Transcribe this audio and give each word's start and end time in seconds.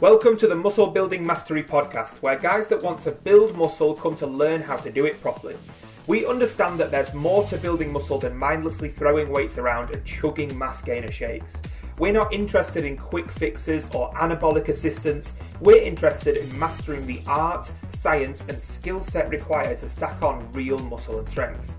Welcome 0.00 0.38
to 0.38 0.48
the 0.48 0.54
Muscle 0.54 0.86
Building 0.86 1.26
Mastery 1.26 1.62
Podcast, 1.62 2.22
where 2.22 2.38
guys 2.38 2.66
that 2.68 2.82
want 2.82 3.02
to 3.02 3.12
build 3.12 3.54
muscle 3.54 3.92
come 3.92 4.16
to 4.16 4.26
learn 4.26 4.62
how 4.62 4.78
to 4.78 4.90
do 4.90 5.04
it 5.04 5.20
properly. 5.20 5.58
We 6.06 6.24
understand 6.24 6.80
that 6.80 6.90
there's 6.90 7.12
more 7.12 7.46
to 7.48 7.58
building 7.58 7.92
muscle 7.92 8.18
than 8.18 8.34
mindlessly 8.34 8.88
throwing 8.88 9.28
weights 9.28 9.58
around 9.58 9.94
and 9.94 10.02
chugging 10.06 10.56
mass 10.56 10.80
gainer 10.80 11.12
shakes. 11.12 11.52
We're 11.98 12.14
not 12.14 12.32
interested 12.32 12.86
in 12.86 12.96
quick 12.96 13.30
fixes 13.30 13.90
or 13.94 14.10
anabolic 14.14 14.68
assistance. 14.68 15.34
We're 15.60 15.82
interested 15.82 16.38
in 16.38 16.58
mastering 16.58 17.06
the 17.06 17.20
art, 17.26 17.70
science, 17.90 18.42
and 18.48 18.58
skill 18.58 19.02
set 19.02 19.28
required 19.28 19.80
to 19.80 19.90
stack 19.90 20.22
on 20.22 20.50
real 20.52 20.78
muscle 20.78 21.18
and 21.18 21.28
strength. 21.28 21.74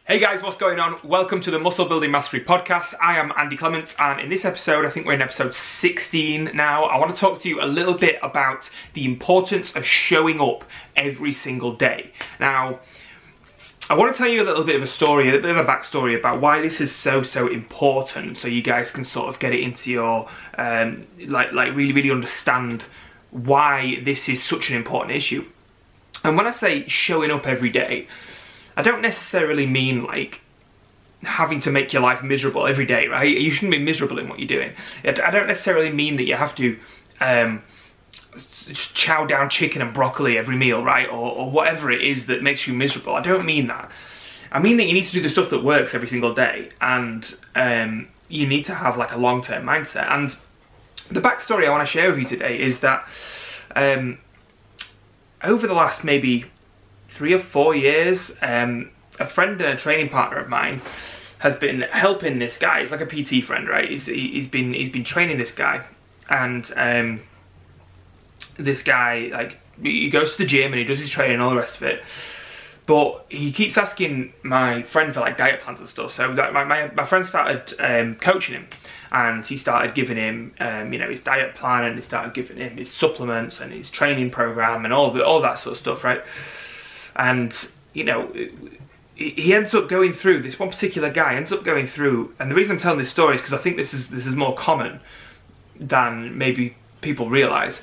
Hey 0.05 0.21
guys, 0.21 0.41
what's 0.41 0.57
going 0.57 0.79
on? 0.79 0.97
Welcome 1.03 1.41
to 1.41 1.51
the 1.51 1.59
Muscle 1.59 1.87
Building 1.87 2.13
Mastery 2.13 2.45
Podcast. 2.45 2.95
I 3.03 3.19
am 3.19 3.33
Andy 3.37 3.57
Clements, 3.57 3.97
and 3.99 4.21
in 4.21 4.31
this 4.31 4.45
episode, 4.45 4.87
I 4.87 4.91
think 4.91 5.07
we're 5.07 5.15
in 5.15 5.23
episode 5.23 5.53
16 5.53 6.53
now. 6.55 6.85
I 6.85 6.99
want 6.99 7.13
to 7.15 7.21
talk 7.21 7.43
to 7.43 7.49
you 7.49 7.61
a 7.61 7.67
little 7.67 7.95
bit 7.95 8.21
about 8.23 8.71
the 8.95 9.05
importance 9.05 9.75
of 9.75 9.85
showing 9.85 10.41
up 10.41 10.63
every 10.97 11.33
single 11.33 11.75
day. 11.75 12.13
Now, 12.39 12.79
I 13.91 13.95
want 13.95 14.13
to 14.13 14.19
tell 14.19 14.29
you 14.29 14.43
a 14.43 14.45
little 14.45 14.65
bit 14.65 14.77
of 14.77 14.83
a 14.83 14.87
story, 14.87 15.31
a 15.31 15.41
bit 15.41 15.47
of 15.47 15.57
a 15.57 15.65
backstory 15.65 16.19
about 16.19 16.43
why 16.43 16.61
this 16.61 16.81
is 16.81 16.95
so 16.95 17.23
so 17.23 17.49
important, 17.49 18.37
so 18.37 18.47
you 18.47 18.61
guys 18.61 18.91
can 18.91 19.03
sort 19.03 19.31
of 19.31 19.39
get 19.39 19.55
it 19.55 19.61
into 19.61 19.91
your 19.91 20.29
um, 20.59 21.07
like 21.27 21.53
like 21.53 21.75
really 21.75 21.93
really 21.93 22.11
understand 22.11 22.85
why 23.31 24.01
this 24.05 24.29
is 24.29 24.43
such 24.43 24.69
an 24.69 24.77
important 24.77 25.17
issue. 25.17 25.45
And 26.23 26.37
when 26.37 26.47
I 26.47 26.51
say 26.51 26.87
showing 26.87 27.31
up 27.31 27.47
every 27.47 27.71
day, 27.71 28.09
I 28.77 28.83
don't 28.83 29.01
necessarily 29.01 29.67
mean 29.67 30.05
like 30.05 30.43
having 31.23 31.61
to 31.61 31.71
make 31.71 31.93
your 31.93 32.03
life 32.03 32.23
miserable 32.23 32.67
every 32.67 32.87
day, 32.87 33.07
right? 33.09 33.37
You 33.37 33.51
shouldn't 33.51 33.73
be 33.73 33.79
miserable 33.79 34.19
in 34.19 34.29
what 34.29 34.39
you're 34.39 34.49
doing. 34.49 34.73
I 35.03 35.31
don't 35.31 35.47
necessarily 35.47 35.91
mean 35.91 36.17
that 36.17 36.25
you 36.25 36.35
have 36.35 36.55
to. 36.57 36.79
Um, 37.21 37.63
chow 38.95 39.27
down 39.27 39.49
chicken 39.51 39.83
and 39.83 39.93
broccoli 39.93 40.39
every 40.39 40.57
meal, 40.57 40.83
right? 40.83 41.09
Or, 41.09 41.33
or 41.33 41.51
whatever 41.51 41.91
it 41.91 42.03
is 42.03 42.27
that 42.27 42.43
makes 42.43 42.67
you 42.67 42.75
miserable. 42.75 43.15
I 43.15 43.23
don't 43.23 43.45
mean 43.45 43.67
that. 43.69 43.91
I 44.51 44.59
mean 44.59 44.77
that 44.79 44.85
you 44.85 44.95
need 44.95 45.07
to 45.07 45.13
do 45.13 45.21
the 45.21 45.31
stuff 45.31 45.51
that 45.51 45.63
works 45.63 45.95
every 45.95 46.09
single 46.09 46.35
day, 46.35 46.71
and 46.81 47.37
um, 47.55 48.09
you 48.29 48.47
need 48.47 48.65
to 48.67 48.75
have 48.75 48.97
like 48.97 49.13
a 49.13 49.19
long-term 49.19 49.65
mindset. 49.65 50.11
And 50.11 50.35
the 51.11 51.21
backstory 51.21 51.67
I 51.67 51.71
want 51.71 51.87
to 51.87 51.91
share 51.91 52.11
with 52.11 52.19
you 52.19 52.27
today 52.27 52.59
is 52.59 52.81
that 52.81 53.07
um, 53.77 54.19
over 55.43 55.67
the 55.67 55.75
last 55.75 56.05
maybe 56.05 56.45
three 57.11 57.33
or 57.33 57.39
four 57.39 57.75
years, 57.75 58.35
um, 58.43 58.91
a 59.19 59.27
friend 59.27 59.61
and 59.61 59.75
a 59.75 59.77
training 59.77 60.09
partner 60.09 60.39
of 60.39 60.49
mine 60.49 60.81
has 61.39 61.57
been 61.57 61.83
helping 61.83 62.39
this 62.39 62.59
guy. 62.59 62.81
He's 62.81 62.91
like 62.91 63.01
a 63.01 63.07
PT 63.07 63.45
friend, 63.45 63.69
right? 63.69 63.89
He's, 63.89 64.07
he's 64.07 64.49
been 64.49 64.73
he's 64.73 64.91
been 64.91 65.05
training 65.05 65.39
this 65.39 65.53
guy, 65.53 65.85
and 66.31 66.71
um, 66.77 67.21
this 68.59 68.83
guy 68.83 69.31
like 69.33 69.59
he 69.83 70.11
goes 70.11 70.33
to 70.33 70.39
the 70.39 70.47
gym 70.47 70.73
and 70.73 70.79
he 70.79 70.85
does 70.85 70.99
his 70.99 71.11
training 71.11 71.35
and 71.35 71.43
all 71.43 71.51
the 71.51 71.57
rest 71.57 71.77
of 71.77 71.83
it. 71.85 72.03
But 72.87 73.27
he 73.29 73.53
keeps 73.53 73.77
asking 73.77 74.33
my 74.43 74.83
friend 74.83 75.13
for 75.13 75.21
like 75.21 75.37
diet 75.37 75.61
plans 75.61 75.79
and 75.79 75.89
stuff. 75.89 76.15
So 76.15 76.33
my, 76.33 76.65
my, 76.65 76.91
my 76.95 77.05
friend 77.05 77.27
started 77.27 77.75
um, 77.79 78.15
coaching 78.17 78.55
him 78.55 78.67
and 79.13 79.47
he 79.47 79.59
started 79.59 79.95
giving 79.95 80.17
him 80.17 80.55
um, 80.61 80.93
you 80.93 80.99
know 80.99 81.09
his 81.09 81.21
diet 81.21 81.55
plan 81.55 81.85
and 81.85 81.97
he 81.97 82.03
started 82.03 82.35
giving 82.35 82.57
him 82.57 82.77
his 82.77 82.91
supplements 82.91 83.61
and 83.61 83.73
his 83.73 83.91
training 83.91 84.31
program 84.31 84.85
and 84.85 84.93
all 84.93 85.11
the, 85.11 85.25
all 85.25 85.41
that 85.43 85.59
sort 85.59 85.73
of 85.73 85.79
stuff, 85.79 86.05
right? 86.05 86.23
And 87.17 87.55
you 87.93 88.05
know 88.05 88.33
he 89.15 89.53
ends 89.53 89.75
up 89.75 89.89
going 89.89 90.13
through 90.13 90.41
this 90.43 90.59
one 90.59 90.71
particular 90.71 91.11
guy 91.11 91.35
ends 91.35 91.51
up 91.51 91.65
going 91.65 91.89
through 91.89 92.33
and 92.39 92.49
the 92.49 92.55
reason 92.55 92.73
I'm 92.73 92.79
telling 92.79 93.01
this 93.01 93.11
story 93.11 93.35
is 93.35 93.41
because 93.41 93.53
I 93.53 93.59
think 93.59 93.77
this 93.77 93.93
is 93.93 94.11
this 94.11 94.27
is 94.27 94.37
more 94.37 94.55
common 94.55 95.01
than 95.79 96.39
maybe 96.39 96.77
people 97.01 97.29
realize 97.29 97.81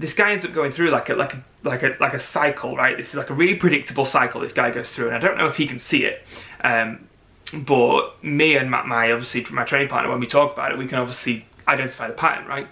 this 0.00 0.14
guy 0.14 0.32
ends 0.32 0.46
up 0.46 0.54
going 0.54 0.72
through 0.72 0.90
like 0.90 1.10
a 1.10 1.14
like 1.14 1.34
a 1.34 1.44
like 1.62 1.82
a 1.82 1.94
like 2.00 2.14
a 2.14 2.20
cycle, 2.20 2.74
right? 2.74 2.96
This 2.96 3.10
is 3.10 3.16
like 3.16 3.28
a 3.28 3.34
really 3.34 3.54
predictable 3.54 4.06
cycle 4.06 4.40
this 4.40 4.54
guy 4.54 4.70
goes 4.70 4.90
through, 4.92 5.08
and 5.08 5.16
I 5.16 5.18
don't 5.18 5.36
know 5.36 5.46
if 5.46 5.56
he 5.56 5.66
can 5.66 5.78
see 5.78 6.04
it. 6.04 6.24
Um, 6.64 7.06
but 7.52 8.22
me 8.24 8.56
and 8.56 8.70
my, 8.70 8.82
my 8.82 9.12
obviously 9.12 9.44
my 9.54 9.64
training 9.64 9.88
partner, 9.88 10.10
when 10.10 10.20
we 10.20 10.26
talk 10.26 10.54
about 10.54 10.72
it, 10.72 10.78
we 10.78 10.86
can 10.86 10.98
obviously 10.98 11.44
identify 11.68 12.08
the 12.08 12.14
pattern, 12.14 12.46
right? 12.46 12.66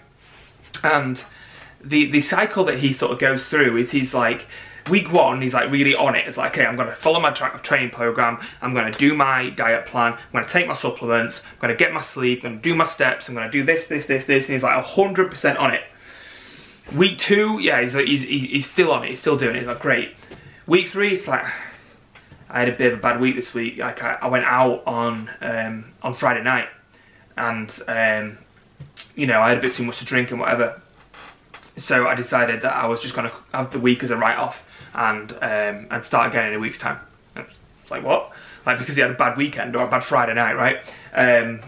And 0.83 1.23
the 1.83 2.09
the 2.09 2.21
cycle 2.21 2.63
that 2.65 2.79
he 2.79 2.93
sort 2.93 3.11
of 3.11 3.19
goes 3.19 3.45
through 3.45 3.77
is 3.77 3.91
he's 3.91 4.15
like 4.15 4.47
week 4.89 5.11
one, 5.11 5.39
he's 5.39 5.53
like 5.53 5.69
really 5.69 5.93
on 5.93 6.15
it. 6.15 6.27
It's 6.27 6.37
like, 6.37 6.53
okay, 6.53 6.65
I'm 6.65 6.75
going 6.75 6.87
to 6.87 6.95
follow 6.95 7.19
my 7.19 7.29
tra 7.29 7.59
training 7.61 7.91
program. 7.91 8.39
I'm 8.59 8.73
going 8.73 8.91
to 8.91 8.97
do 8.97 9.13
my 9.13 9.51
diet 9.51 9.85
plan. 9.85 10.13
I'm 10.13 10.31
going 10.31 10.45
to 10.45 10.49
take 10.49 10.67
my 10.67 10.73
supplements. 10.73 11.41
I'm 11.45 11.59
going 11.59 11.73
to 11.73 11.77
get 11.77 11.93
my 11.93 12.01
sleep. 12.01 12.39
I'm 12.39 12.53
going 12.53 12.61
to 12.61 12.69
do 12.69 12.75
my 12.75 12.85
steps. 12.85 13.29
I'm 13.29 13.35
going 13.35 13.45
to 13.45 13.51
do 13.51 13.63
this, 13.63 13.85
this, 13.85 14.07
this, 14.07 14.25
this. 14.25 14.45
And 14.45 14.53
he's 14.53 14.63
like 14.63 14.83
100% 14.83 15.59
on 15.59 15.73
it. 15.75 15.83
Week 16.95 17.19
two, 17.19 17.59
yeah, 17.59 17.81
he's, 17.81 17.93
he's, 17.93 18.23
he's 18.23 18.69
still 18.69 18.91
on 18.91 19.03
it, 19.03 19.11
he's 19.11 19.19
still 19.19 19.37
doing 19.37 19.55
it, 19.55 19.59
he's 19.59 19.67
like, 19.67 19.79
great. 19.79 20.15
Week 20.65 20.87
three, 20.87 21.13
it's 21.13 21.27
like, 21.27 21.45
I 22.49 22.59
had 22.59 22.69
a 22.69 22.71
bit 22.71 22.93
of 22.93 22.99
a 22.99 23.01
bad 23.01 23.19
week 23.19 23.35
this 23.35 23.53
week. 23.53 23.77
Like 23.77 24.01
I, 24.03 24.17
I 24.21 24.27
went 24.27 24.45
out 24.45 24.81
on 24.87 25.29
um, 25.41 25.85
on 26.01 26.15
Friday 26.15 26.41
night, 26.41 26.67
and 27.37 27.71
um, 27.87 28.39
you 29.15 29.27
know 29.27 29.39
I 29.39 29.49
had 29.49 29.59
a 29.59 29.61
bit 29.61 29.75
too 29.75 29.83
much 29.83 29.99
to 29.99 30.05
drink 30.05 30.31
and 30.31 30.39
whatever. 30.39 30.81
So 31.77 32.07
I 32.07 32.15
decided 32.15 32.63
that 32.63 32.73
I 32.73 32.87
was 32.87 33.01
just 33.01 33.13
gonna 33.13 33.31
have 33.53 33.71
the 33.71 33.79
week 33.79 34.03
as 34.03 34.09
a 34.09 34.17
write-off 34.17 34.63
and 34.95 35.31
um, 35.33 35.87
and 35.91 36.03
start 36.03 36.31
again 36.31 36.47
in 36.47 36.55
a 36.55 36.59
week's 36.59 36.79
time. 36.79 36.99
It's 37.35 37.91
like 37.91 38.03
what? 38.03 38.31
Like 38.65 38.79
because 38.79 38.95
he 38.95 39.01
had 39.01 39.11
a 39.11 39.15
bad 39.15 39.37
weekend 39.37 39.75
or 39.75 39.85
a 39.85 39.87
bad 39.87 40.03
Friday 40.03 40.33
night, 40.33 40.53
right? 40.53 40.79
Um, 41.13 41.61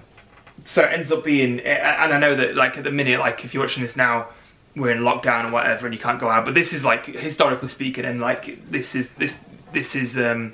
so 0.65 0.83
it 0.83 0.93
ends 0.93 1.11
up 1.11 1.23
being, 1.23 1.59
and 1.59 2.11
I 2.11 2.19
know 2.19 2.35
that 2.35 2.55
like 2.55 2.77
at 2.77 2.83
the 2.83 2.91
minute, 2.91 3.19
like 3.19 3.45
if 3.45 3.53
you're 3.53 3.63
watching 3.63 3.83
this 3.83 3.95
now, 3.95 4.29
we're 4.75 4.91
in 4.91 4.99
lockdown 4.99 5.49
or 5.49 5.51
whatever 5.51 5.85
and 5.85 5.93
you 5.93 5.99
can't 5.99 6.19
go 6.19 6.29
out. 6.29 6.45
But 6.45 6.53
this 6.53 6.73
is 6.73 6.85
like 6.85 7.05
historically 7.05 7.69
speaking 7.69 8.05
and 8.05 8.19
like 8.19 8.69
this 8.69 8.95
is 8.95 9.09
this 9.11 9.39
this 9.73 9.95
is 9.95 10.17
um 10.17 10.53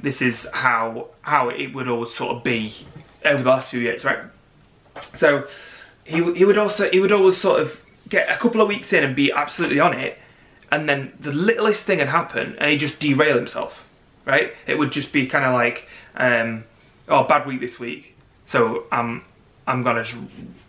this 0.00 0.20
is 0.20 0.48
how 0.52 1.08
how 1.22 1.48
it 1.48 1.68
would 1.68 1.88
always 1.88 2.14
sort 2.14 2.36
of 2.36 2.44
be 2.44 2.74
over 3.24 3.42
the 3.42 3.48
last 3.48 3.70
few 3.70 3.80
years 3.80 4.04
right? 4.04 4.20
So 5.14 5.46
he, 6.04 6.22
he 6.34 6.44
would 6.44 6.58
also 6.58 6.90
he 6.90 7.00
would 7.00 7.12
always 7.12 7.36
sort 7.36 7.60
of 7.60 7.80
get 8.08 8.30
a 8.30 8.36
couple 8.36 8.60
of 8.60 8.68
weeks 8.68 8.92
in 8.92 9.02
and 9.02 9.16
be 9.16 9.32
absolutely 9.32 9.80
on 9.80 9.94
it 9.94 10.18
and 10.70 10.88
then 10.88 11.12
the 11.20 11.32
littlest 11.32 11.84
thing 11.84 11.98
would 11.98 12.08
happen 12.08 12.56
and 12.58 12.70
he'd 12.70 12.78
just 12.78 13.00
derail 13.00 13.36
himself 13.36 13.82
right? 14.26 14.54
It 14.66 14.78
would 14.78 14.90
just 14.92 15.12
be 15.12 15.26
kind 15.26 15.44
of 15.44 15.54
like 15.54 15.88
um 16.16 16.64
oh 17.08 17.24
bad 17.24 17.46
week 17.46 17.60
this 17.60 17.78
week 17.78 18.14
so 18.46 18.84
i'm 18.92 19.24
i'm 19.66 19.82
gonna 19.82 20.04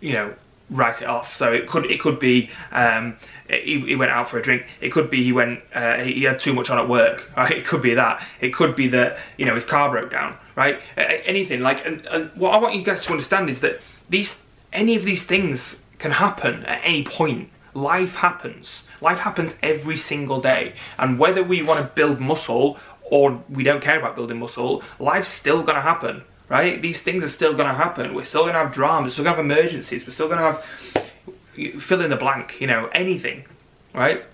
you 0.01 0.13
know 0.13 0.33
write 0.69 1.01
it 1.01 1.07
off. 1.07 1.35
So 1.35 1.51
it 1.51 1.67
could 1.67 1.85
it 1.91 1.99
could 1.99 2.19
be 2.19 2.49
um, 2.71 3.17
he, 3.49 3.79
he, 3.81 3.95
went 3.95 4.11
out 4.11 4.29
for 4.29 4.39
a 4.39 4.41
drink. 4.41 4.65
It 4.81 4.91
could 4.91 5.09
be 5.09 5.23
he 5.23 5.31
went 5.31 5.61
uh, 5.73 5.97
he 5.97 6.23
had 6.23 6.39
too 6.39 6.53
much 6.53 6.69
on 6.69 6.77
at 6.77 6.89
work. 6.89 7.31
Right? 7.37 7.51
It 7.51 7.65
could 7.65 7.81
be 7.81 7.93
that. 7.95 8.25
It 8.41 8.53
could 8.53 8.75
be 8.75 8.87
that 8.89 9.17
you 9.37 9.45
know 9.45 9.55
his 9.55 9.65
car 9.65 9.89
broke 9.91 10.11
down. 10.11 10.37
Right? 10.55 10.79
Anything 10.97 11.61
like 11.61 11.85
and, 11.85 12.05
and 12.07 12.31
what 12.35 12.53
I 12.53 12.57
want 12.57 12.75
you 12.75 12.83
guys 12.83 13.01
to 13.03 13.11
understand 13.11 13.49
is 13.49 13.61
that 13.61 13.81
these 14.09 14.41
any 14.73 14.95
of 14.95 15.03
these 15.03 15.25
things 15.25 15.79
can 15.99 16.11
happen 16.11 16.65
at 16.65 16.81
any 16.83 17.03
point. 17.03 17.49
Life 17.73 18.15
happens. 18.15 18.83
Life 19.01 19.19
happens 19.19 19.53
every 19.61 19.97
single 19.97 20.41
day. 20.41 20.75
And 20.97 21.19
whether 21.19 21.43
we 21.43 21.61
want 21.61 21.81
to 21.81 21.93
build 21.93 22.21
muscle 22.21 22.77
or 23.01 23.43
we 23.49 23.63
don't 23.63 23.81
care 23.81 23.99
about 23.99 24.15
building 24.15 24.39
muscle, 24.39 24.81
life's 24.97 25.29
still 25.29 25.61
going 25.61 25.75
to 25.75 25.81
happen 25.81 26.23
right? 26.49 26.81
These 26.81 27.01
things 27.01 27.23
are 27.23 27.29
still 27.29 27.53
going 27.53 27.67
to 27.67 27.73
happen. 27.73 28.13
We're 28.13 28.25
still 28.25 28.43
going 28.43 28.53
to 28.53 28.59
have 28.59 28.73
dramas. 28.73 29.11
We're 29.11 29.13
still 29.13 29.23
going 29.25 29.35
to 29.37 29.53
have 29.53 29.59
emergencies. 29.59 30.05
We're 30.05 30.13
still 30.13 30.27
going 30.27 30.39
to 30.39 30.45
have 30.45 31.81
fill 31.81 32.01
in 32.01 32.09
the 32.09 32.15
blank. 32.15 32.59
You 32.59 32.67
know, 32.67 32.89
anything, 32.93 33.45
right? 33.93 34.25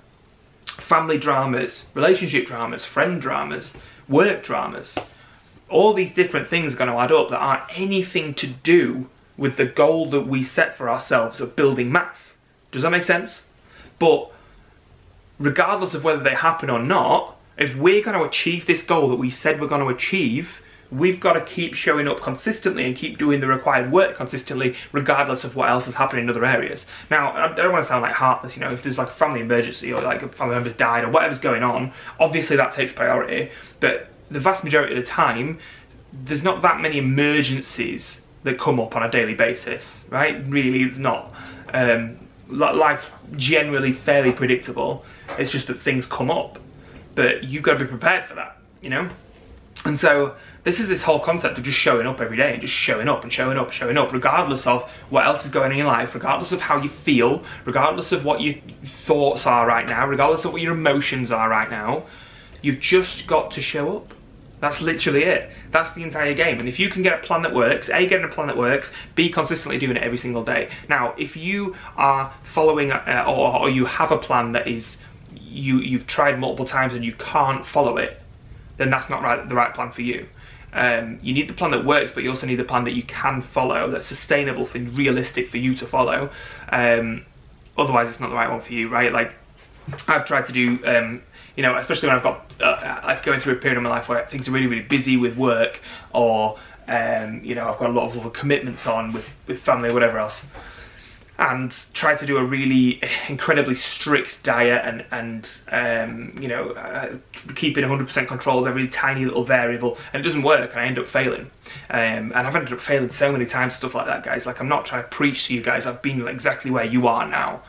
Family 0.66 1.18
dramas, 1.18 1.86
relationship 1.94 2.46
dramas, 2.46 2.86
friend 2.86 3.22
dramas, 3.22 3.74
work 4.08 4.44
dramas. 4.44 4.96
All 5.70 5.94
these 5.94 6.14
different 6.14 6.50
things 6.50 6.74
are 6.74 6.78
going 6.78 6.90
to 6.90 6.98
add 6.98 7.12
up 7.12 7.30
that 7.30 7.40
aren't 7.40 7.80
anything 7.80 8.34
to 8.36 8.48
do 8.48 9.08
with 9.38 9.58
the 9.58 9.66
goal 9.66 10.10
that 10.10 10.28
we 10.28 10.44
set 10.44 10.78
for 10.78 10.90
ourselves 10.90 11.40
of 11.40 11.56
building 11.56 11.92
mass. 11.92 12.34
Does 12.72 12.84
that 12.84 12.90
make 12.90 13.04
sense? 13.04 13.44
But 14.00 14.32
regardless 15.40 15.94
of 15.94 16.04
whether 16.04 16.22
they 16.24 16.36
happen 16.36 16.70
or 16.70 16.80
not, 16.80 17.38
if 17.58 17.76
we're 17.76 18.04
going 18.04 18.18
to 18.18 18.26
achieve 18.26 18.66
this 18.66 18.84
goal 18.84 19.10
that 19.10 19.16
we 19.16 19.30
said 19.30 19.60
we're 19.60 19.68
going 19.68 19.82
to 19.82 19.88
achieve, 19.88 20.62
we've 20.92 21.20
got 21.20 21.34
to 21.34 21.42
keep 21.42 21.74
showing 21.74 22.08
up 22.08 22.20
consistently 22.22 22.86
and 22.86 22.96
keep 22.96 23.18
doing 23.18 23.40
the 23.40 23.48
required 23.48 23.92
work 23.92 24.18
consistently, 24.18 24.76
regardless 24.92 25.44
of 25.44 25.56
what 25.56 25.70
else 25.70 25.88
is 25.88 25.96
happening 25.96 26.26
in 26.26 26.30
other 26.30 26.46
areas. 26.46 26.86
Now, 27.10 27.32
I 27.32 27.54
don't 27.54 27.72
want 27.72 27.86
to 27.86 27.88
sound 27.88 28.02
like 28.02 28.14
heartless, 28.14 28.56
you 28.56 28.62
know, 28.62 28.72
if 28.72 28.84
there's 28.84 28.98
like 28.98 29.10
a 29.10 29.14
family 29.14 29.40
emergency 29.40 29.94
or 29.94 30.02
like 30.02 30.22
a 30.22 30.28
family 30.28 30.56
member's 30.56 30.74
died 30.74 31.04
or 31.04 31.10
whatever's 31.10 31.40
going 31.40 31.64
on, 31.64 31.94
obviously 32.20 32.58
that 32.58 32.72
takes 32.72 32.92
priority, 32.92 33.52
but 33.80 34.10
the 34.30 34.40
vast 34.40 34.64
majority 34.64 34.96
of 34.96 35.00
the 35.00 35.10
time, 35.10 35.60
there's 36.26 36.44
not 36.44 36.62
that 36.62 36.82
many 36.82 36.98
emergencies 36.98 38.22
that 38.44 38.60
come 38.60 38.80
up 38.80 38.96
on 38.96 39.04
a 39.04 39.12
daily 39.12 39.34
basis, 39.34 40.04
right? 40.10 40.44
Really, 40.48 40.84
it's 40.84 40.98
not. 40.98 41.34
Um, 41.74 42.18
life 42.50 43.12
generally 43.38 43.94
fairly 43.94 44.34
predictable. 44.34 45.06
It's 45.38 45.52
just 45.52 45.68
that 45.68 45.80
things 45.80 46.06
come 46.06 46.30
up, 46.30 46.60
but 47.16 47.46
you've 47.46 47.64
got 47.64 47.74
to 47.74 47.80
be 47.80 47.86
prepared 47.86 48.26
for 48.26 48.36
that, 48.36 48.58
you 48.82 48.90
know. 48.90 49.10
And 49.86 50.00
so 50.00 50.36
this 50.64 50.80
is 50.80 50.88
this 50.88 51.02
whole 51.02 51.20
concept 51.20 51.58
of 51.58 51.64
just 51.64 51.78
showing 51.78 52.06
up 52.06 52.22
every 52.22 52.38
day 52.38 52.54
and 52.54 52.62
just 52.62 52.74
showing 52.74 53.08
up 53.08 53.24
and 53.24 53.34
showing 53.34 53.58
up 53.58 53.68
and 53.68 53.74
showing 53.74 53.98
up, 53.98 54.14
regardless 54.14 54.68
of 54.68 54.84
what 55.10 55.26
else 55.26 55.44
is 55.44 55.52
going 55.52 55.68
on 55.68 55.72
in 55.72 55.78
your 55.80 55.88
life, 55.88 56.14
regardless 56.14 56.52
of 56.52 56.62
how 56.62 56.80
you 56.82 56.90
feel, 56.90 57.44
regardless 57.66 58.12
of 58.12 58.24
what 58.24 58.42
your 58.42 58.56
thoughts 59.06 59.48
are 59.48 59.66
right 59.66 59.88
now, 59.88 60.08
regardless 60.08 60.46
of 60.46 60.54
what 60.54 60.62
your 60.62 60.74
emotions 60.74 61.32
are 61.32 61.50
right 61.50 61.70
now. 61.70 62.04
You've 62.62 62.80
just 62.80 63.26
got 63.26 63.52
to 63.52 63.62
show 63.62 63.98
up. 63.98 64.14
That's 64.60 64.80
literally 64.80 65.24
it. 65.24 65.50
That's 65.72 65.92
the 65.94 66.04
entire 66.04 66.36
game. 66.36 66.60
And 66.60 66.70
if 66.70 66.78
you 66.78 66.90
can 66.90 67.02
get 67.02 67.20
a 67.20 67.24
plan 67.26 67.42
that 67.42 67.56
works, 67.56 67.90
A, 67.90 68.06
getting 68.06 68.26
a 68.26 68.28
plan 68.28 68.46
that 68.46 68.58
works, 68.58 68.92
B, 69.16 69.28
consistently 69.30 69.80
doing 69.80 69.98
it 69.98 70.04
every 70.04 70.20
single 70.20 70.44
day. 70.44 70.70
Now, 70.88 71.16
if 71.18 71.36
you 71.36 71.76
are 71.98 72.32
following 72.54 72.92
uh, 72.92 73.26
or, 73.28 73.62
or 73.62 73.70
you 73.72 73.86
have 73.86 74.12
a 74.12 74.18
plan 74.20 74.52
that 74.52 74.68
is 74.68 75.00
you 75.34 75.80
you've 75.80 76.06
tried 76.06 76.40
multiple 76.40 76.66
times 76.66 76.94
and 76.94 77.04
you 77.04 77.14
can't 77.14 77.66
follow 77.66 77.98
it, 77.98 78.21
then 78.82 78.90
that's 78.90 79.10
not 79.10 79.22
right, 79.22 79.48
the 79.48 79.56
right 79.56 79.74
plan 79.74 79.92
for 79.92 80.02
you. 80.02 80.28
Um, 80.74 81.20
you 81.22 81.34
need 81.34 81.50
the 81.50 81.54
plan 81.54 81.72
that 81.72 81.86
works, 81.86 82.12
but 82.14 82.24
you 82.24 82.30
also 82.30 82.48
need 82.48 82.56
the 82.56 82.64
plan 82.64 82.86
that 82.86 82.94
you 82.94 83.04
can 83.04 83.42
follow, 83.42 83.92
that's 83.92 84.06
sustainable 84.06 84.70
and 84.74 84.98
realistic 84.98 85.50
for 85.50 85.58
you 85.58 85.76
to 85.76 85.86
follow. 85.86 86.30
Um, 86.70 87.26
otherwise, 87.78 88.10
it's 88.10 88.20
not 88.20 88.30
the 88.30 88.36
right 88.36 88.50
one 88.50 88.62
for 88.62 88.74
you, 88.74 88.88
right? 88.88 89.12
Like 89.12 89.34
I've 90.08 90.26
tried 90.26 90.46
to 90.48 90.54
do 90.54 90.80
um, 90.86 91.22
you 91.56 91.64
know, 91.64 91.78
especially 91.78 92.08
when 92.08 92.18
I've 92.18 92.24
got 92.24 92.54
uh, 92.62 93.02
like 93.04 93.24
going 93.24 93.40
through 93.40 93.54
a 93.54 93.58
period 93.58 93.78
of 93.78 93.84
my 93.84 93.90
life 93.90 94.08
where 94.08 94.26
things 94.26 94.48
are 94.48 94.52
really, 94.52 94.68
really 94.68 94.84
busy 94.84 95.18
with 95.18 95.36
work, 95.36 95.82
or 96.14 96.58
um, 96.88 97.44
you 97.44 97.56
know, 97.56 97.68
I've 97.68 97.78
got 97.78 97.90
a 97.90 97.94
lot 97.94 98.10
of 98.10 98.18
other 98.18 98.30
commitments 98.30 98.88
on 98.88 99.12
with 99.14 99.26
with 99.48 99.60
family 99.62 99.90
or 99.90 99.94
whatever 99.94 100.18
else, 100.18 100.42
and 101.40 101.76
try 101.94 102.16
to 102.16 102.26
do 102.26 102.38
a 102.38 102.44
really 102.44 103.02
incredibly 103.30 103.76
strict 103.76 104.44
diet 104.44 104.82
and 104.86 105.06
and 105.12 105.50
um, 105.72 106.38
you 106.42 106.48
know, 106.48 106.72
uh, 106.72 107.16
keeping 107.56 107.84
100% 107.84 108.28
control 108.28 108.60
of 108.60 108.68
every 108.68 108.88
tiny 108.88 109.26
little 109.26 109.44
variable, 109.44 109.98
and 110.14 110.22
it 110.22 110.24
doesn't 110.24 110.44
work, 110.44 110.72
and 110.72 110.80
I 110.80 110.86
end 110.86 111.00
up 111.00 111.08
failing. 111.08 111.50
Um, 111.90 112.32
and 112.34 112.36
I've 112.36 112.56
ended 112.56 112.74
up 112.74 112.82
failing 112.82 113.12
so 113.12 113.32
many 113.32 113.46
times, 113.46 113.76
stuff 113.76 113.96
like 113.96 114.06
that, 114.06 114.24
guys. 114.24 114.46
Like 114.46 114.60
I'm 114.60 114.70
not 114.70 114.86
trying 114.86 115.04
to 115.04 115.10
preach 115.10 115.48
to 115.48 115.54
you 115.54 115.62
guys. 115.62 115.88
I've 115.88 116.02
been 116.02 116.28
exactly 116.28 116.70
where 116.70 116.86
you 116.86 117.08
are 117.08 117.28
now, 117.28 117.62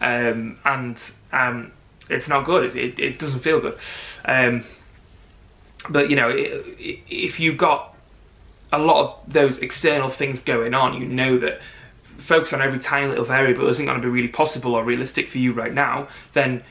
um, 0.00 0.58
and 0.64 1.00
um, 1.32 1.72
it's 2.08 2.28
not 2.28 2.46
good. 2.46 2.64
It, 2.64 2.76
it, 2.76 2.98
it 2.98 3.18
doesn't 3.18 3.40
feel 3.40 3.60
good. 3.60 3.78
Um, 4.24 4.64
but 5.90 6.08
you 6.10 6.16
know, 6.16 6.30
it, 6.30 6.66
if 6.78 7.38
you've 7.38 7.58
got 7.58 7.94
a 8.72 8.78
lot 8.78 9.04
of 9.04 9.32
those 9.32 9.58
external 9.58 10.10
things 10.10 10.40
going 10.40 10.74
on, 10.74 11.00
you 11.00 11.06
know 11.06 11.38
that 11.38 11.60
focus 12.18 12.52
on 12.52 12.60
every 12.62 12.78
tiny 12.78 13.08
little 13.08 13.24
variable 13.24 13.68
isn't 13.68 13.84
going 13.84 14.00
to 14.00 14.06
be 14.06 14.10
really 14.10 14.28
possible 14.28 14.74
or 14.74 14.84
realistic 14.84 15.28
for 15.28 15.38
you 15.38 15.52
right 15.52 15.72
now. 15.72 16.08
Then 16.34 16.62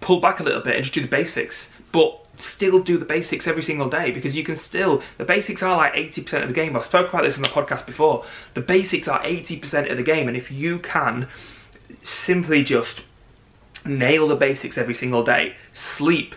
pull 0.00 0.20
back 0.20 0.40
a 0.40 0.42
little 0.42 0.60
bit 0.60 0.76
and 0.76 0.84
just 0.84 0.94
do 0.94 1.00
the 1.00 1.08
basics. 1.08 1.68
But 1.92 2.20
still 2.38 2.82
do 2.82 2.98
the 2.98 3.04
basics 3.04 3.46
every 3.46 3.62
single 3.62 3.88
day 3.88 4.10
because 4.10 4.36
you 4.36 4.44
can 4.44 4.56
still 4.56 5.02
the 5.16 5.24
basics 5.24 5.62
are 5.62 5.76
like 5.76 5.94
80% 5.94 6.42
of 6.42 6.48
the 6.48 6.54
game. 6.54 6.76
I've 6.76 6.84
spoke 6.84 7.08
about 7.08 7.22
this 7.22 7.36
in 7.36 7.42
the 7.42 7.48
podcast 7.48 7.86
before. 7.86 8.24
The 8.54 8.60
basics 8.60 9.08
are 9.08 9.22
80% 9.22 9.90
of 9.90 9.96
the 9.96 10.02
game 10.02 10.28
and 10.28 10.36
if 10.36 10.50
you 10.50 10.78
can 10.78 11.28
simply 12.02 12.62
just 12.64 13.02
nail 13.84 14.28
the 14.28 14.36
basics 14.36 14.76
every 14.76 14.94
single 14.94 15.24
day, 15.24 15.54
sleep 15.72 16.34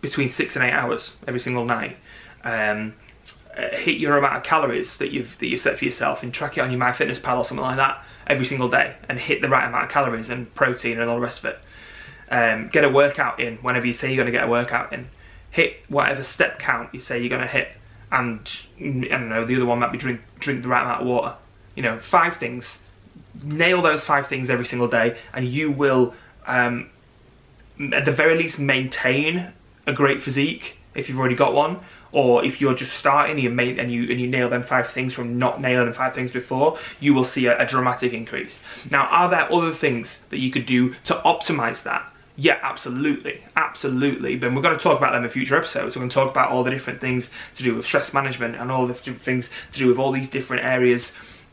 between 0.00 0.30
six 0.30 0.56
and 0.56 0.64
eight 0.64 0.72
hours 0.72 1.16
every 1.26 1.40
single 1.40 1.64
night, 1.64 1.96
um, 2.44 2.94
uh, 3.56 3.76
hit 3.76 3.98
your 3.98 4.16
amount 4.16 4.36
of 4.36 4.42
calories 4.42 4.96
that 4.96 5.10
you've 5.12 5.38
that 5.38 5.48
you've 5.48 5.60
set 5.60 5.78
for 5.78 5.84
yourself, 5.84 6.22
and 6.22 6.32
track 6.32 6.56
it 6.56 6.60
on 6.60 6.70
your 6.70 6.80
MyFitnessPal 6.80 7.38
or 7.38 7.44
something 7.44 7.64
like 7.64 7.76
that 7.76 8.02
every 8.26 8.46
single 8.46 8.68
day, 8.68 8.94
and 9.08 9.18
hit 9.18 9.42
the 9.42 9.48
right 9.48 9.66
amount 9.66 9.84
of 9.84 9.90
calories 9.90 10.30
and 10.30 10.52
protein 10.54 10.98
and 10.98 11.10
all 11.10 11.16
the 11.16 11.22
rest 11.22 11.38
of 11.38 11.44
it. 11.46 11.58
Um, 12.30 12.68
get 12.68 12.84
a 12.84 12.88
workout 12.88 13.40
in 13.40 13.58
whenever 13.58 13.86
you 13.86 13.92
say 13.92 14.08
you're 14.08 14.16
going 14.16 14.32
to 14.32 14.38
get 14.38 14.44
a 14.44 14.50
workout 14.50 14.92
in. 14.92 15.08
Hit 15.50 15.76
whatever 15.88 16.24
step 16.24 16.58
count 16.58 16.94
you 16.94 17.00
say 17.00 17.20
you're 17.20 17.28
going 17.28 17.42
to 17.42 17.46
hit, 17.46 17.68
and 18.10 18.48
I 18.78 18.84
don't 18.84 19.28
know. 19.28 19.44
The 19.44 19.56
other 19.56 19.66
one 19.66 19.80
might 19.80 19.92
be 19.92 19.98
drink 19.98 20.22
drink 20.38 20.62
the 20.62 20.68
right 20.68 20.82
amount 20.82 21.02
of 21.02 21.06
water. 21.06 21.34
You 21.74 21.82
know, 21.82 22.00
five 22.00 22.36
things. 22.36 22.78
Nail 23.42 23.82
those 23.82 24.02
five 24.02 24.28
things 24.28 24.50
every 24.50 24.66
single 24.66 24.88
day, 24.88 25.18
and 25.32 25.46
you 25.46 25.70
will 25.70 26.14
um, 26.46 26.90
at 27.92 28.04
the 28.04 28.12
very 28.12 28.36
least 28.36 28.58
maintain 28.58 29.52
a 29.86 29.92
great 29.92 30.22
physique 30.22 30.78
if 30.94 31.08
you've 31.08 31.18
already 31.18 31.34
got 31.34 31.54
one 31.54 31.80
or 32.12 32.44
if 32.44 32.60
you're 32.60 32.74
just 32.74 32.92
starting 32.94 33.32
and 33.32 33.42
you, 33.42 33.50
main, 33.50 33.80
and 33.80 33.90
you 33.90 34.10
and 34.10 34.20
you 34.20 34.26
nail 34.26 34.50
them 34.50 34.62
five 34.62 34.90
things 34.90 35.14
from 35.14 35.38
not 35.38 35.60
nailing 35.60 35.92
five 35.94 36.14
things 36.14 36.30
before, 36.30 36.78
you 37.00 37.14
will 37.14 37.24
see 37.24 37.46
a, 37.46 37.58
a, 37.58 37.66
dramatic 37.66 38.12
increase. 38.12 38.58
Now, 38.90 39.06
are 39.06 39.30
there 39.30 39.50
other 39.52 39.72
things 39.72 40.20
that 40.28 40.38
you 40.38 40.50
could 40.50 40.66
do 40.66 40.94
to 41.06 41.14
optimize 41.24 41.82
that? 41.84 42.06
Yeah, 42.36 42.58
absolutely, 42.62 43.42
absolutely. 43.56 44.36
But 44.36 44.54
we're 44.54 44.62
going 44.62 44.76
to 44.76 44.82
talk 44.82 44.98
about 44.98 45.12
them 45.12 45.24
in 45.24 45.30
future 45.30 45.56
episodes. 45.56 45.96
We're 45.96 46.00
going 46.00 46.10
to 46.10 46.14
talk 46.14 46.30
about 46.30 46.50
all 46.50 46.64
the 46.64 46.70
different 46.70 47.00
things 47.00 47.30
to 47.56 47.62
do 47.62 47.74
with 47.74 47.86
stress 47.86 48.14
management 48.14 48.56
and 48.56 48.70
all 48.70 48.86
the 48.86 48.94
different 48.94 49.22
things 49.22 49.50
to 49.72 49.78
do 49.78 49.88
with 49.88 49.98
all 49.98 50.12
these 50.12 50.28
different 50.28 50.64
areas 50.64 51.12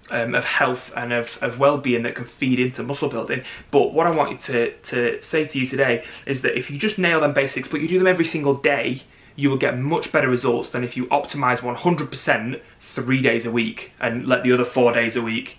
um, 0.10 0.36
of 0.36 0.46
health 0.46 0.92
and 0.96 1.14
of, 1.14 1.38
of 1.42 1.60
well-being 1.60 2.04
that 2.04 2.16
can 2.16 2.26
feed 2.26 2.60
into 2.60 2.84
muscle 2.84 3.10
building. 3.10 3.44
But 3.72 3.94
what 3.94 4.08
I 4.08 4.12
want 4.12 4.32
you 4.32 4.38
to, 4.38 4.72
to 4.72 5.22
say 5.22 5.46
to 5.46 5.60
you 5.60 5.68
today 5.68 6.06
is 6.26 6.42
that 6.42 6.58
if 6.58 6.72
you 6.72 6.78
just 6.78 6.98
nail 6.98 7.22
them 7.22 7.34
basics, 7.34 7.70
but 7.70 7.82
you 7.82 7.88
do 7.88 7.98
them 7.98 8.08
every 8.08 8.26
single 8.26 8.56
day, 8.56 9.04
you 9.40 9.50
will 9.50 9.58
get 9.58 9.78
much 9.78 10.12
better 10.12 10.28
results 10.28 10.70
than 10.72 10.84
if 10.84 10.98
you 10.98 11.06
optimize 11.08 11.60
100% 11.60 12.62
three 12.94 13.22
days 13.22 13.46
a 13.46 13.52
week 13.52 13.92
and 14.00 14.28
let 14.28 14.44
the 14.44 14.52
other 14.52 14.66
four 14.66 14.92
days 14.92 15.16
a 15.16 15.22
week, 15.22 15.58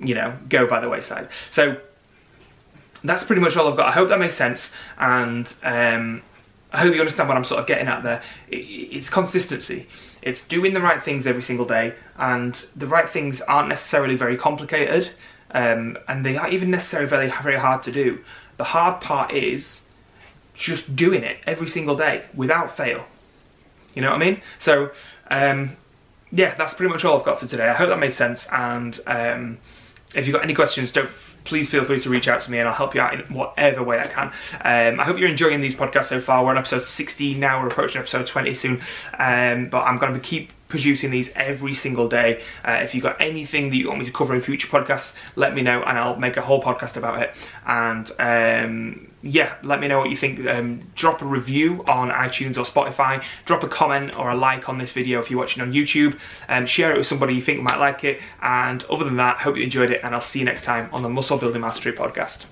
you 0.00 0.14
know, 0.14 0.36
go 0.48 0.66
by 0.66 0.80
the 0.80 0.88
wayside. 0.88 1.28
So 1.50 1.80
that's 3.04 3.22
pretty 3.22 3.40
much 3.40 3.56
all 3.56 3.68
I've 3.68 3.76
got. 3.76 3.86
I 3.86 3.92
hope 3.92 4.08
that 4.08 4.18
makes 4.18 4.34
sense. 4.34 4.72
And 4.98 5.52
um, 5.62 6.22
I 6.72 6.78
hope 6.80 6.92
you 6.92 7.00
understand 7.00 7.28
what 7.28 7.38
I'm 7.38 7.44
sort 7.44 7.60
of 7.60 7.66
getting 7.68 7.86
at 7.86 8.02
there. 8.02 8.20
It's 8.48 9.08
consistency. 9.08 9.86
It's 10.22 10.42
doing 10.42 10.74
the 10.74 10.80
right 10.80 11.02
things 11.02 11.26
every 11.26 11.42
single 11.42 11.66
day, 11.66 11.94
and 12.18 12.60
the 12.74 12.86
right 12.86 13.08
things 13.08 13.40
aren't 13.42 13.68
necessarily 13.68 14.16
very 14.16 14.36
complicated, 14.36 15.10
um, 15.52 15.96
and 16.08 16.26
they 16.26 16.36
aren't 16.36 16.52
even 16.52 16.70
necessarily 16.70 17.08
very, 17.08 17.32
very 17.42 17.56
hard 17.56 17.82
to 17.84 17.92
do. 17.92 18.22
The 18.56 18.64
hard 18.64 19.00
part 19.00 19.32
is 19.32 19.82
just 20.54 20.94
doing 20.94 21.22
it 21.22 21.38
every 21.46 21.68
single 21.68 21.96
day 21.96 22.24
without 22.34 22.76
fail. 22.76 23.06
You 23.94 24.02
know 24.02 24.10
what 24.10 24.22
I 24.22 24.24
mean? 24.24 24.42
So, 24.58 24.90
um, 25.30 25.76
yeah, 26.32 26.54
that's 26.54 26.74
pretty 26.74 26.92
much 26.92 27.04
all 27.04 27.18
I've 27.18 27.24
got 27.24 27.40
for 27.40 27.46
today. 27.46 27.68
I 27.68 27.74
hope 27.74 27.88
that 27.88 27.98
made 27.98 28.14
sense, 28.14 28.46
and 28.52 28.98
um, 29.06 29.58
if 30.14 30.26
you've 30.26 30.34
got 30.34 30.44
any 30.44 30.54
questions, 30.54 30.92
don't 30.92 31.10
please 31.44 31.68
feel 31.68 31.84
free 31.84 32.00
to 32.00 32.10
reach 32.10 32.28
out 32.28 32.42
to 32.42 32.50
me 32.50 32.58
and 32.58 32.68
I'll 32.68 32.74
help 32.74 32.94
you 32.94 33.00
out 33.00 33.14
in 33.14 33.20
whatever 33.34 33.82
way 33.82 33.98
I 33.98 34.06
can. 34.06 34.26
Um, 34.62 35.00
I 35.00 35.04
hope 35.04 35.18
you're 35.18 35.28
enjoying 35.28 35.60
these 35.60 35.74
podcasts 35.74 36.06
so 36.06 36.20
far. 36.20 36.44
We're 36.44 36.50
on 36.50 36.58
episode 36.58 36.84
16 36.84 37.38
now, 37.38 37.60
we're 37.60 37.68
approaching 37.68 37.98
episode 37.98 38.26
20 38.26 38.54
soon. 38.54 38.82
Um, 39.18 39.68
but 39.68 39.80
I'm 39.82 39.98
going 39.98 40.14
to 40.14 40.20
keep 40.20 40.52
producing 40.70 41.10
these 41.10 41.30
every 41.34 41.74
single 41.74 42.08
day. 42.08 42.42
Uh, 42.66 42.78
if 42.82 42.94
you've 42.94 43.02
got 43.02 43.22
anything 43.22 43.68
that 43.70 43.76
you 43.76 43.88
want 43.88 44.00
me 44.00 44.06
to 44.06 44.12
cover 44.12 44.34
in 44.34 44.40
future 44.40 44.68
podcasts, 44.68 45.14
let 45.36 45.54
me 45.54 45.62
know 45.62 45.82
and 45.82 45.98
I'll 45.98 46.16
make 46.16 46.36
a 46.36 46.40
whole 46.40 46.62
podcast 46.62 46.96
about 46.96 47.22
it. 47.22 47.34
And 47.66 48.10
um, 48.18 49.12
yeah, 49.22 49.56
let 49.62 49.80
me 49.80 49.88
know 49.88 49.98
what 49.98 50.10
you 50.10 50.16
think. 50.16 50.46
Um, 50.46 50.90
drop 50.94 51.20
a 51.20 51.26
review 51.26 51.84
on 51.86 52.08
iTunes 52.10 52.56
or 52.56 52.64
Spotify. 52.64 53.22
Drop 53.44 53.62
a 53.62 53.68
comment 53.68 54.18
or 54.18 54.30
a 54.30 54.36
like 54.36 54.68
on 54.68 54.78
this 54.78 54.92
video 54.92 55.20
if 55.20 55.30
you're 55.30 55.40
watching 55.40 55.62
on 55.62 55.72
YouTube. 55.72 56.18
Um, 56.48 56.66
share 56.66 56.92
it 56.92 56.98
with 56.98 57.06
somebody 57.06 57.34
you 57.34 57.42
think 57.42 57.62
might 57.62 57.78
like 57.78 58.04
it. 58.04 58.20
And 58.40 58.82
other 58.84 59.04
than 59.04 59.16
that, 59.16 59.38
hope 59.38 59.56
you 59.56 59.64
enjoyed 59.64 59.90
it 59.90 60.00
and 60.02 60.14
I'll 60.14 60.20
see 60.22 60.38
you 60.38 60.44
next 60.44 60.64
time 60.64 60.88
on 60.92 61.02
the 61.02 61.08
Muscle 61.08 61.36
Building 61.36 61.60
Mastery 61.60 61.92
podcast. 61.92 62.46